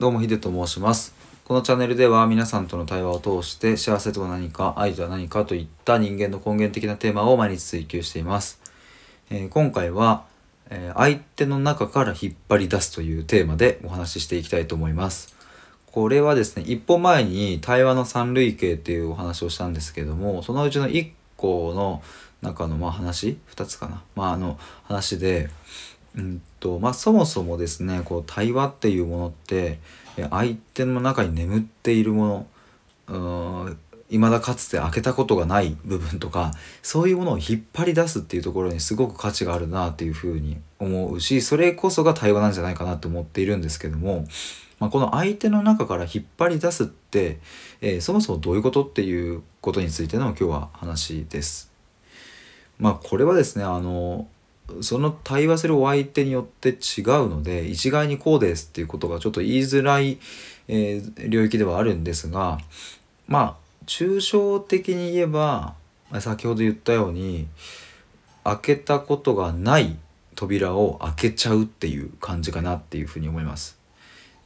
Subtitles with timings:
[0.00, 1.14] どうもヒデと申します。
[1.44, 8.62] このチャンネルでは皆さんとの対話を通して幸せとは何か愛とは何かといった人間の根源的なテーマを毎日追求しています、
[9.28, 10.24] えー今回は、
[10.70, 15.36] えー相手の中から引っ張り出すというテーマでお話ししていきたいと思います。
[15.92, 22.02] これはですね一歩前に対話の三類型っていうお話をしたんですけどもそのうちの1個の
[22.40, 24.02] 中のまあ話2つかな。
[24.16, 25.50] まああの話で
[26.16, 29.78] うんとまあ、そもそもですねこう対話っていうものって
[30.30, 32.46] 相手の中に眠っているもの
[33.06, 33.78] うーん
[34.10, 36.50] 未だかつて開けたことがない部分とか
[36.82, 44.26] そういうものを引っ張り出すっていうところにすごく価値があるなっていうふうに思うしそれこそが対話なんじゃないかなと思っているんですけども、
[44.80, 47.38] まあ、この相手の中から引っ張り出すって、
[47.80, 51.70] えーそもそもどういうことっていうことについての今日は話です。
[52.78, 54.26] まあこれはですねあの
[54.82, 56.76] その対話するお相手によって違う
[57.28, 60.18] ので一概にこうですっていうことがちょっと言いづらい、
[60.68, 62.58] えー領域ではあるんですが
[63.26, 65.74] まあ抽象的に言えば
[66.20, 67.46] 先ほど言ったように
[68.44, 69.96] 開けたことがない
[70.34, 73.78] 扉を開けちゃうっていう感じかなっていうふうに思います。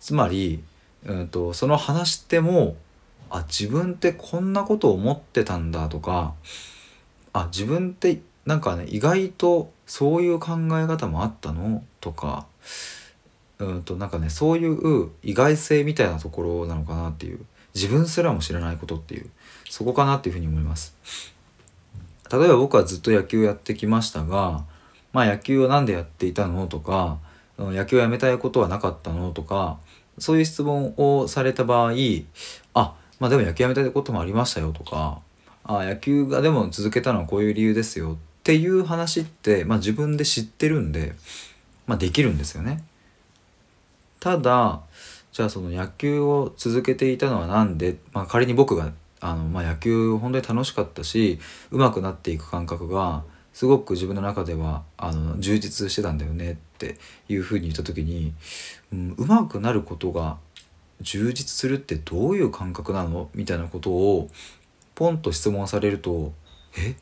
[0.01, 0.63] つまり、
[1.05, 2.77] うん、とその話しても
[3.31, 6.35] あ自分ってこんなことを思ってたんだとか
[7.33, 11.83] あ自分ってなんかね意外とそういう考え方もあったの？
[12.01, 12.47] とか
[13.59, 17.41] うんとなんかねそういう意外性みたいなところなのかなっていう
[17.75, 19.31] 自分すらも知らないことっていう
[19.69, 20.97] そこかなっていうふうに思います。
[22.33, 24.65] 例えば僕はずっと野球やってきましたが
[25.13, 26.67] まあ野球をなんでやっていたの？
[26.67, 27.19] とか
[27.59, 29.31] 野球をやめたいことはなかったの？
[29.31, 29.79] とか
[30.19, 31.93] そういう質問をされた場合
[32.75, 34.73] あまあでも野球やめたいこともありましたよ。
[34.73, 35.21] とか
[35.65, 38.17] あ野球がでも続けたのはこういう理由ですよ。
[38.45, 41.15] っていう話って、まあ、自分で知ってるんで、
[41.87, 42.85] まあ、できるんですよね。
[44.21, 44.83] ただ
[45.33, 51.39] じゃあその野球を続けていたのは何で、まあ、仮に僕があの、まあ、野球本当に楽しかったし
[51.71, 53.25] 上手くなっていく感覚が
[53.55, 56.99] すごく自分の中ではあの充実してたんだよねって
[57.31, 58.35] いうふうに言った時に、
[58.93, 60.37] うん、上手くなることが
[61.01, 63.31] 充実するってどういう感覚なの？
[63.35, 64.29] みたいなことを
[64.95, 66.35] ポンと質問されると
[66.77, 66.95] 「え？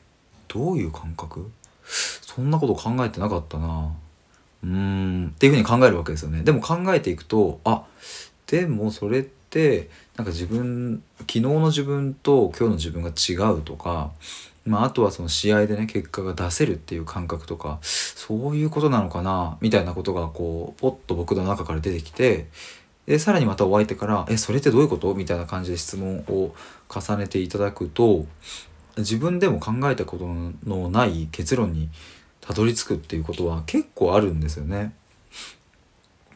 [0.52, 1.50] どういう感覚？
[1.84, 3.92] そんなこと考えてなかったな」
[4.62, 6.42] うーんっていうふうに考えるわけですよね。
[6.42, 7.82] でも考えていくとあ
[8.46, 14.12] でもそれってなんか自分昨日の自分と今日の自分が違うとか、
[14.64, 22.46] まあ、あとはその試合でね結果が出せるっていう感覚とかそういうことなのかなみたいなことがこうポッと僕の中から出てきて
[23.06, 26.54] でさらにまたお相手から「えそれってどういうこと?」みたいな感じで質問を
[26.88, 28.26] 重ねていただくと
[28.98, 30.26] 自分でも考えたこと
[30.68, 31.88] のない結論に
[32.40, 34.94] たどり着くっていうことは結構あるんですよね。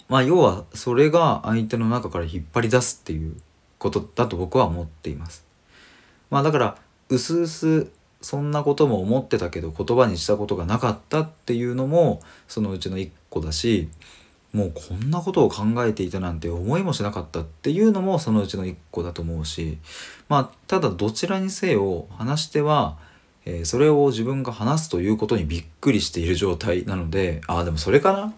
[0.09, 3.37] まあ要はそれが相手の中から引っ張り出すっていう
[3.79, 5.45] ことだと僕は思っています。
[6.31, 6.79] まあだから
[7.09, 7.91] うすうす
[8.21, 13.89] そんなことも思ってたけど言葉にしたことがなかったっていうのもそのうちの一個だし
[14.57, 19.77] もうこんなことを考えていたなんて思いもしなかったっていうのもそのうちの一個だと思うし
[20.31, 22.97] まあただどちらにせよ話し手は、
[23.45, 28.33] えーそれを自分が話すということにびっくりしている状態なのでああでもそれかな？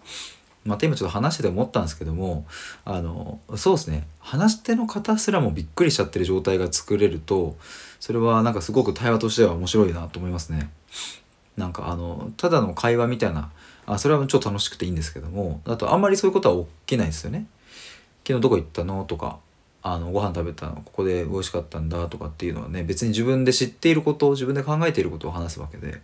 [0.65, 2.45] また今ちょっと話してて思ったんですけども
[2.83, 7.55] あのそうですね話し手の方すらもびっくりしちゃってる状態が作れると
[8.01, 10.69] それはなんかすごく対話としては面白いなと思いますね。
[11.55, 13.51] なんかあのただの会話みたいな
[13.91, 17.47] あそれは超楽しくていいんですけどもあとあんまりそういうことは起きないですよね。
[18.25, 19.03] 昨日どこ行ったの？
[19.05, 19.39] とか
[19.81, 20.75] あのご飯食べたの？
[20.85, 26.01] ここで美味しかったんだとかっていうのはね別に自分で知っていることを自分で考えていることを話すわけで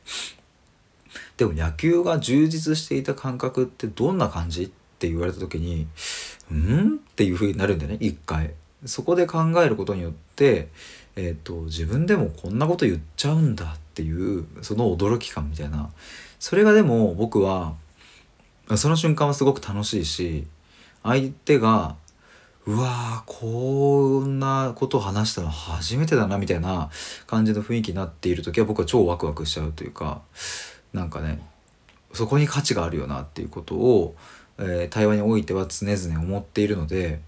[1.38, 4.64] でも野球が充実していた感覚ってどんな感じ？
[4.64, 5.88] って言われた時に
[6.50, 8.54] 「うん?」っていう風になるんだよね一回。
[8.86, 10.70] そこで考えることによって、
[11.16, 15.90] えー、と自分でもこんなこと言っちゃうんだっていうその驚き感みたいな
[16.46, 17.74] それがでも僕は
[18.78, 20.46] その瞬間はすごく楽しいし
[21.02, 21.96] 相手が
[22.68, 26.92] うわーこんなことを話したの初めてだなみたいな
[27.26, 30.22] 感じの雰囲気になっている時は僕は超ワクワクしちゃうというか
[30.94, 31.40] なんかね
[32.14, 34.16] そこに価値があるよなっていうことを、
[34.60, 37.22] えー対話においては常々思っているので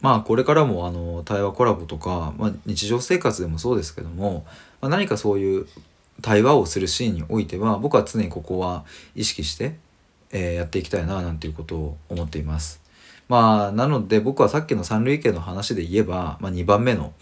[0.00, 4.46] まあこれからもあの対話コラボとか、まあ、日常生活でもそうですけども、
[4.80, 5.66] まあ、何かそういう
[6.22, 8.84] 対話をするシーンにおいては僕は常にここは
[9.14, 9.76] 意識して、
[10.32, 12.80] えーやっていきたいななんていうことを思っています。
[13.28, 17.12] まあなので僕はさっきの三類型の話で言えば、まあ、2番目の、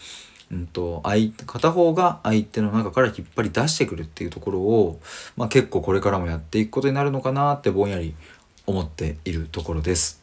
[0.51, 5.01] うん、と相片方が相手の中から引っ張り出してくるっていうところを、
[5.37, 8.15] まあ、結構これからもやっていくことになるのかなってぼんやり
[8.67, 10.23] 思っているところです。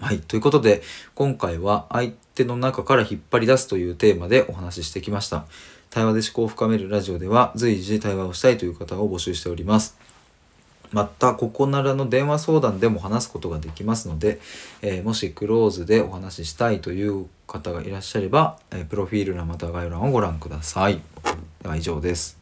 [0.00, 0.20] はい。
[0.20, 0.82] ということで、
[1.14, 5.44] 今回は相手の中から引っ張り出すというテーマでお話ししてきました。
[5.90, 9.98] 対話で思考を深めるラジオでは随時対話をしたいという方を募集しております。
[10.92, 14.40] また、ここならの電話相談でも話すことができますので、
[14.82, 21.00] えー、もしクローズでお話ししたいという方がいらっしゃれば、えー、プロフィール欄または概要欄をご覧ください。
[21.62, 22.39] では以上です。